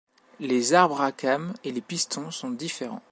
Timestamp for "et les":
1.63-1.79